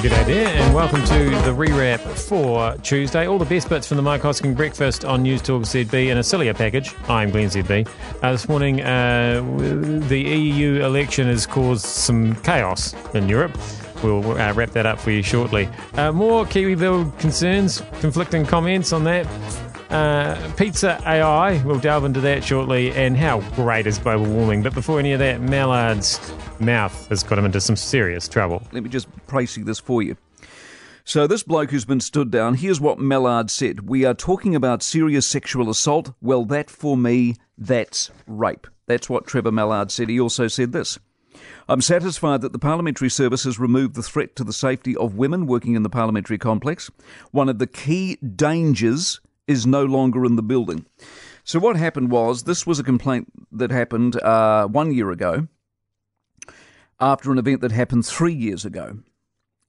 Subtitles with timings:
[0.00, 3.28] G'day there, and welcome to the rewrap for Tuesday.
[3.28, 6.22] All the best bits from the Mike Hosking breakfast on News Talk ZB in a
[6.22, 6.94] sillier package.
[7.06, 7.86] I'm Glenn ZB.
[8.22, 9.42] Uh, this morning, uh,
[10.08, 13.54] the EU election has caused some chaos in Europe.
[14.02, 15.68] We'll uh, wrap that up for you shortly.
[15.92, 19.26] Uh, more Bill concerns, conflicting comments on that.
[19.90, 24.62] Uh, pizza AI, we'll delve into that shortly, and how great is global warming.
[24.62, 28.62] But before any of that, Mallard's mouth has got him into some serious trouble.
[28.72, 30.16] Let me just pricey this for you.
[31.04, 33.88] So, this bloke who's been stood down, here's what Mallard said.
[33.88, 36.12] We are talking about serious sexual assault.
[36.20, 38.66] Well, that for me, that's rape.
[38.86, 40.08] That's what Trevor Mallard said.
[40.08, 40.98] He also said this.
[41.68, 45.46] I'm satisfied that the Parliamentary Service has removed the threat to the safety of women
[45.46, 46.90] working in the parliamentary complex.
[47.30, 50.86] One of the key dangers is no longer in the building.
[51.44, 55.48] So, what happened was this was a complaint that happened uh, one year ago
[57.00, 58.98] after an event that happened three years ago,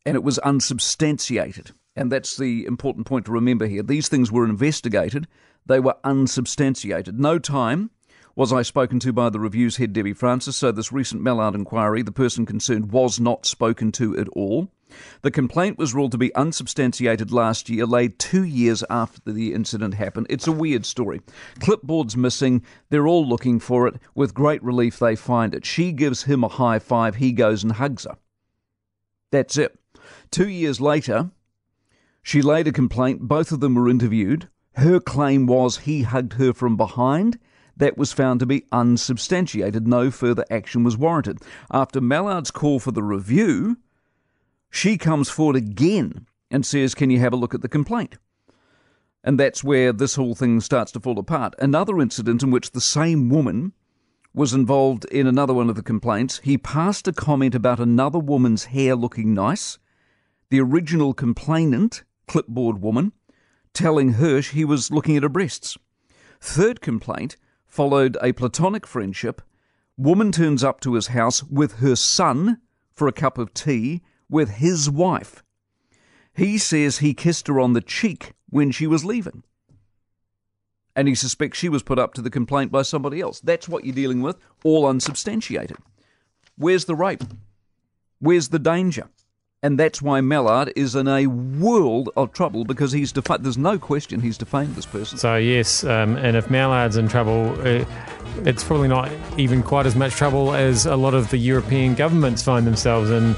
[0.06, 1.72] and it was unsubstantiated.
[1.96, 3.84] And that's the important point to remember here.
[3.84, 5.28] These things were investigated,
[5.66, 7.20] they were unsubstantiated.
[7.20, 7.92] No time
[8.36, 12.02] was I spoken to by the review's head, Debbie Francis, so this recent Mallard inquiry,
[12.02, 14.70] the person concerned was not spoken to at all.
[15.22, 19.94] The complaint was ruled to be unsubstantiated last year, laid two years after the incident
[19.94, 20.28] happened.
[20.30, 21.22] It's a weird story.
[21.60, 22.64] Clipboard's missing.
[22.90, 23.96] They're all looking for it.
[24.16, 25.66] With great relief, they find it.
[25.66, 27.16] She gives him a high five.
[27.16, 28.18] He goes and hugs her.
[29.32, 29.80] That's it.
[30.30, 31.32] Two years later,
[32.22, 33.22] she laid a complaint.
[33.22, 34.50] Both of them were interviewed.
[34.74, 37.40] Her claim was he hugged her from behind.
[37.78, 39.88] That was found to be unsubstantiated.
[39.88, 41.40] No further action was warranted.
[41.72, 43.78] After Mallard's call for the review,
[44.70, 48.18] she comes forward again and says, Can you have a look at the complaint?
[49.24, 51.56] And that's where this whole thing starts to fall apart.
[51.60, 53.74] Another incident in which the same woman
[54.34, 56.40] was involved in another one of the complaints.
[56.44, 59.78] He passed a comment about another woman's hair looking nice.
[60.50, 63.12] The original complainant, clipboard woman,
[63.74, 65.78] telling Hirsch he was looking at her breasts.
[66.40, 67.38] Third complaint
[67.72, 69.42] followed a platonic friendship.
[69.98, 72.60] Woman turns up to his house with her son
[72.94, 75.42] for a cup of tea with his wife.
[76.34, 79.44] He says he kissed her on the cheek when she was leaving.
[80.98, 83.40] And he suspects she was put up to the complaint by somebody else.
[83.40, 85.78] That's what you're dealing with, all unsubstantiated.
[86.58, 87.24] Where's the rape?
[88.20, 89.08] Where's the danger?
[89.64, 93.44] And that's why Mallard is in a world of trouble because he's defamed.
[93.44, 95.20] There's no question he's defamed this person.
[95.20, 97.86] So, yes, um, and if Mallard's in trouble, uh,
[98.44, 102.42] it's probably not even quite as much trouble as a lot of the European governments
[102.42, 103.36] find themselves in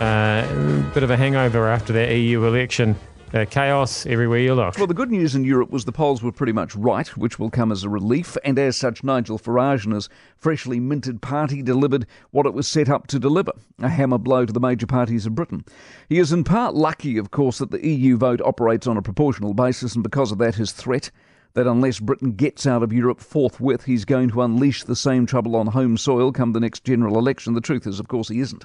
[0.00, 2.96] uh, a bit of a hangover after that EU election.
[3.36, 4.78] Uh, chaos everywhere you look.
[4.78, 7.50] Well, the good news in Europe was the polls were pretty much right, which will
[7.50, 10.08] come as a relief, and as such, Nigel Farage and his
[10.38, 14.54] freshly minted party delivered what it was set up to deliver a hammer blow to
[14.54, 15.66] the major parties of Britain.
[16.08, 19.52] He is in part lucky, of course, that the EU vote operates on a proportional
[19.52, 21.10] basis, and because of that, his threat
[21.52, 25.56] that unless Britain gets out of Europe forthwith, he's going to unleash the same trouble
[25.56, 27.52] on home soil come the next general election.
[27.52, 28.64] The truth is, of course, he isn't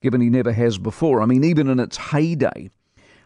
[0.00, 1.22] given he never has before.
[1.22, 2.70] I mean, even in its heyday,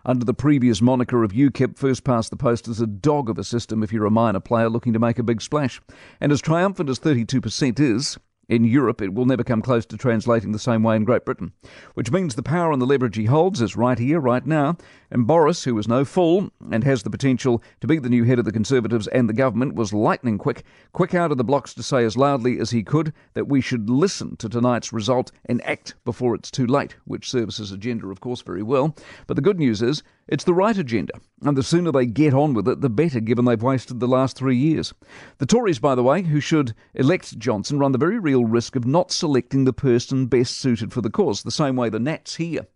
[0.05, 3.45] under the previous moniker of UKIP, first past the post as a dog of a
[3.45, 5.81] system if you're a minor player looking to make a big splash.
[6.21, 8.19] And as triumphant as 32% is,
[8.49, 11.53] in Europe, it will never come close to translating the same way in Great Britain,
[11.95, 14.77] which means the power and the leverage he holds is right here, right now.
[15.11, 18.39] And Boris, who is no fool and has the potential to be the new head
[18.39, 21.83] of the Conservatives and the government, was lightning quick, quick out of the blocks to
[21.83, 25.95] say as loudly as he could that we should listen to tonight's result and act
[26.05, 28.97] before it's too late, which serves his agenda, of course, very well.
[29.27, 32.55] But the good news is it's the right agenda, and the sooner they get on
[32.55, 34.95] with it, the better, given they've wasted the last three years.
[35.39, 38.87] The Tories, by the way, who should elect Johnson, run the very real risk of
[38.87, 42.67] not selecting the person best suited for the cause, the same way the Nats here.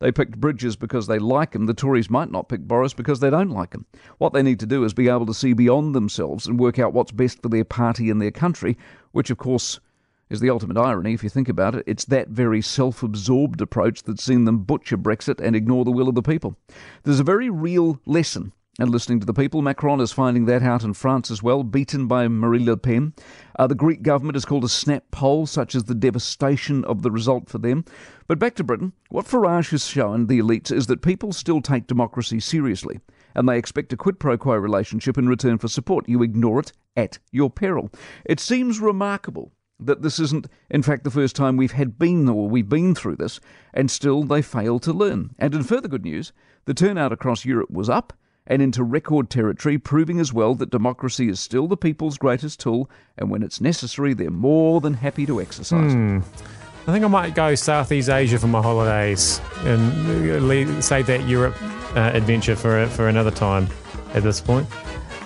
[0.00, 1.66] They picked Bridges because they like him.
[1.66, 3.84] The Tories might not pick Boris because they don't like him.
[4.18, 6.92] What they need to do is be able to see beyond themselves and work out
[6.92, 8.78] what's best for their party and their country,
[9.10, 9.80] which, of course,
[10.30, 11.84] is the ultimate irony if you think about it.
[11.86, 16.08] It's that very self absorbed approach that's seen them butcher Brexit and ignore the will
[16.08, 16.56] of the people.
[17.04, 19.60] There's a very real lesson and listening to the people.
[19.60, 23.12] Macron is finding that out in France as well, beaten by Marine Le Pen.
[23.58, 27.10] Uh, the Greek government has called a snap poll, such as the devastation of the
[27.10, 27.84] result for them.
[28.28, 31.88] But back to Britain, what Farage has shown the elites is that people still take
[31.88, 33.00] democracy seriously,
[33.34, 36.08] and they expect a quid pro quo relationship in return for support.
[36.08, 37.90] You ignore it at your peril.
[38.24, 42.48] It seems remarkable that this isn't, in fact, the first time we've had been or
[42.48, 43.40] we've been through this,
[43.72, 45.34] and still they fail to learn.
[45.38, 46.32] And in further good news,
[46.64, 48.12] the turnout across Europe was up
[48.46, 52.90] and into record territory, proving as well that democracy is still the people's greatest tool,
[53.18, 55.92] and when it's necessary, they're more than happy to exercise.
[55.92, 56.20] Hmm.
[56.86, 61.54] I think I might go Southeast Asia for my holidays and leave, save that Europe
[61.94, 63.68] uh, adventure for for another time.
[64.14, 64.66] At this point.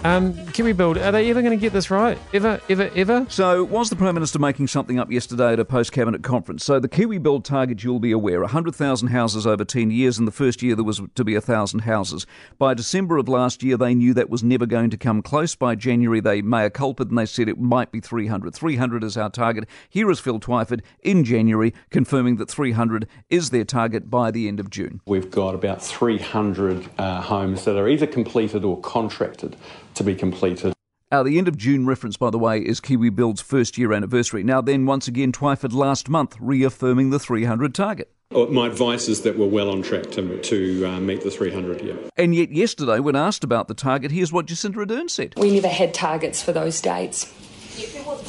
[0.04, 2.18] Um, Kiwi Build, are they ever going to get this right?
[2.34, 3.24] Ever, ever, ever?
[3.28, 6.64] So, was the Prime Minister making something up yesterday at a post cabinet conference?
[6.64, 10.18] So, the Kiwi Build target, you'll be aware 100,000 houses over 10 years.
[10.18, 12.26] In the first year, there was to be 1,000 houses.
[12.58, 15.54] By December of last year, they knew that was never going to come close.
[15.54, 18.52] By January, they mea culpa and they said it might be 300.
[18.52, 19.68] 300 is our target.
[19.88, 24.58] Here is Phil Twyford in January confirming that 300 is their target by the end
[24.58, 25.00] of June.
[25.06, 29.56] We've got about 300 uh, homes that are either completed or contracted
[29.94, 30.72] to be completed.
[31.10, 34.42] Uh, the end of June reference, by the way, is Kiwi Build's first year anniversary.
[34.42, 38.10] Now, then, once again, Twyford last month reaffirming the 300 target.
[38.30, 41.82] Oh, my advice is that we're well on track to, to uh, meet the 300,
[41.82, 41.94] yeah.
[42.16, 45.34] And yet, yesterday, when asked about the target, here's what Jacinda Ardern said.
[45.36, 47.30] We never had targets for those dates.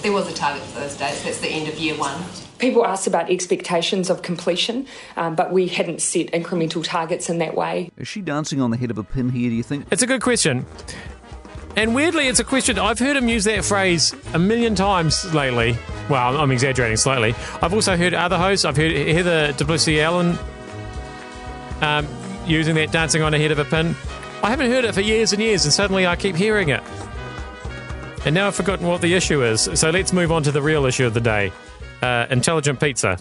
[0.01, 1.23] There was a target for those dates.
[1.23, 2.21] That's the end of year one.
[2.59, 7.55] People asked about expectations of completion, um, but we hadn't set incremental targets in that
[7.55, 7.91] way.
[7.97, 9.85] Is she dancing on the head of a pin here, do you think?
[9.91, 10.65] It's a good question.
[11.75, 15.77] And weirdly, it's a question I've heard him use that phrase a million times lately.
[16.09, 17.33] Well, I'm exaggerating slightly.
[17.61, 18.63] I've also heard other hosts.
[18.63, 20.37] I've heard Heather du Plessis-Allen
[21.81, 22.07] um,
[22.45, 23.95] using that dancing on the head of a pin.
[24.43, 26.83] I haven't heard it for years and years, and suddenly I keep hearing it.
[28.25, 29.69] And now I've forgotten what the issue is.
[29.73, 31.51] So let's move on to the real issue of the day
[32.03, 33.17] uh, intelligent pizza.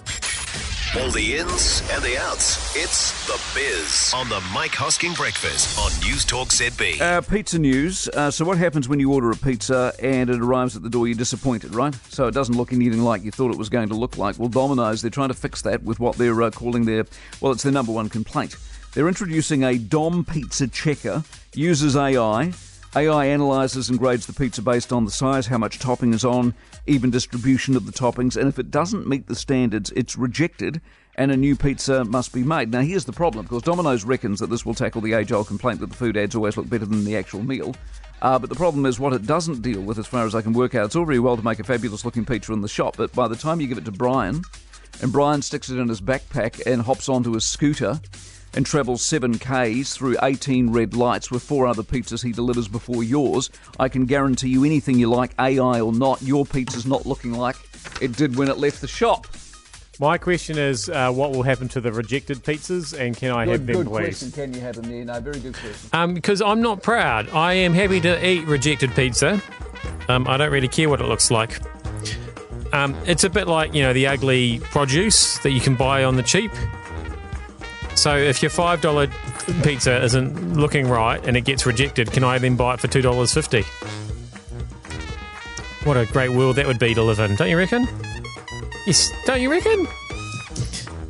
[1.00, 2.76] All the ins and the outs.
[2.76, 7.00] It's The Biz on the Mike Hosking Breakfast on News Talk ZB.
[7.00, 8.08] Uh, pizza news.
[8.08, 11.06] Uh, so, what happens when you order a pizza and it arrives at the door?
[11.06, 11.94] You're disappointed, right?
[12.10, 14.38] So, it doesn't look anything like you thought it was going to look like.
[14.38, 17.06] Well, Domino's, they're trying to fix that with what they're uh, calling their,
[17.40, 18.56] well, it's their number one complaint.
[18.92, 21.24] They're introducing a Dom Pizza Checker,
[21.54, 22.52] uses AI.
[22.94, 26.54] AI analyzes and grades the pizza based on the size, how much topping is on,
[26.86, 30.80] even distribution of the toppings, and if it doesn't meet the standards, it's rejected
[31.16, 32.70] and a new pizza must be made.
[32.70, 35.80] Now, here's the problem because Domino's reckons that this will tackle the age old complaint
[35.80, 37.74] that the food ads always look better than the actual meal.
[38.22, 40.52] Uh, but the problem is what it doesn't deal with, as far as I can
[40.52, 40.86] work out.
[40.86, 43.28] It's all very well to make a fabulous looking pizza in the shop, but by
[43.28, 44.42] the time you give it to Brian,
[45.00, 48.00] and Brian sticks it in his backpack and hops onto his scooter,
[48.54, 53.50] and travels 7Ks through 18 red lights with four other pizzas he delivers before yours,
[53.78, 57.56] I can guarantee you anything you like, AI or not, your pizza's not looking like
[58.00, 59.26] it did when it left the shop.
[60.00, 63.52] My question is, uh, what will happen to the rejected pizzas, and can I good,
[63.52, 64.18] have them, good please?
[64.18, 64.32] question.
[64.32, 65.04] Can you have them there?
[65.04, 65.90] No, very good question.
[65.92, 67.28] Um, because I'm not proud.
[67.30, 69.40] I am happy to eat rejected pizza.
[70.08, 71.60] Um, I don't really care what it looks like.
[72.72, 76.16] Um, it's a bit like you know the ugly produce that you can buy on
[76.16, 76.50] the cheap.
[77.94, 79.08] So if your five dollar
[79.62, 83.02] pizza isn't looking right and it gets rejected, can I then buy it for two
[83.02, 83.62] dollars fifty?
[85.84, 87.86] What a great world that would be to live in, don't you reckon?
[88.86, 89.86] Yes, don't you reckon?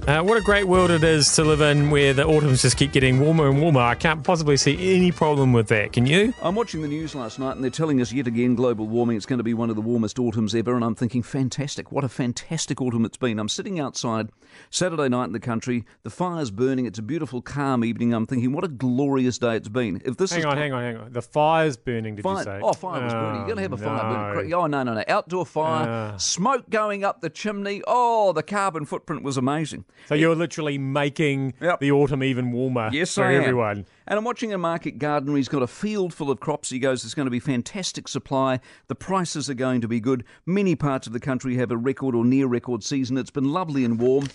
[0.05, 2.91] Uh, what a great world it is to live in where the autumns just keep
[2.91, 3.81] getting warmer and warmer.
[3.83, 5.93] I can't possibly see any problem with that.
[5.93, 6.35] Can you?
[6.43, 9.17] I'm watching the news last night and they're telling us yet again global warming.
[9.17, 10.75] It's going to be one of the warmest autumns ever.
[10.75, 11.93] And I'm thinking, fantastic.
[11.93, 13.39] What a fantastic autumn it's been.
[13.39, 14.31] I'm sitting outside
[14.71, 15.85] Saturday night in the country.
[16.03, 16.85] The fire's burning.
[16.87, 18.13] It's a beautiful, calm evening.
[18.13, 20.03] I'm thinking, what a glorious day it's been.
[20.05, 21.13] If this hang is on, hang on, hang on.
[21.13, 22.61] The fire's burning, did Fire, you say?
[22.61, 23.37] Oh, fire was burning.
[23.37, 24.35] You're going to have a fire no.
[24.35, 24.53] burning.
[24.53, 25.05] Oh, no, no, no.
[25.07, 26.19] Outdoor fire, Uh.
[26.19, 27.83] smoke going up the chimney.
[27.87, 29.85] Oh, the carbon footprint was amazing.
[30.09, 31.81] So you're literally making Yep.
[31.81, 33.43] the autumn even warmer Yes, for I am.
[33.43, 33.87] everyone.
[34.07, 35.37] And I'm watching a market gardener.
[35.37, 36.71] He's got a field full of crops.
[36.71, 38.61] He goes, there's going to be fantastic supply.
[38.89, 40.25] The prices are going to be good.
[40.45, 43.17] Many parts of the country have a record or near record season.
[43.17, 44.27] It's been lovely and warm.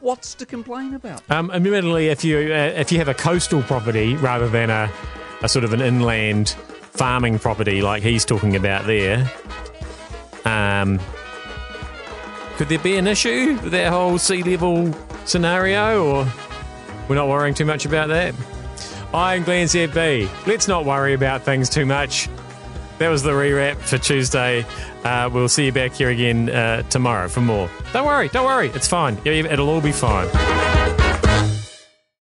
[0.00, 1.22] What's to complain about?
[1.30, 4.92] Um, admittedly, if you uh, if you have a coastal property rather than a,
[5.42, 9.30] a sort of an inland farming property like he's talking about there,
[10.44, 11.00] um,
[12.56, 14.92] could there be an issue with that whole sea level
[15.24, 16.32] scenario, or
[17.08, 18.34] we're not worrying too much about that?
[19.12, 20.28] I'm Glenn ZB.
[20.46, 22.28] Let's not worry about things too much.
[22.98, 24.64] That was the rewrap for Tuesday.
[25.02, 27.68] Uh, we'll see you back here again uh, tomorrow for more.
[27.92, 28.68] Don't worry, don't worry.
[28.68, 29.18] It's fine.
[29.24, 30.28] It'll all be fine.